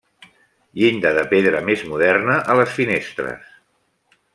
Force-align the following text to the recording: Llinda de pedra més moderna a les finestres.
Llinda 0.79 1.11
de 1.19 1.25
pedra 1.35 1.61
més 1.69 1.85
moderna 1.93 2.41
a 2.55 2.59
les 2.61 2.77
finestres. 2.79 3.49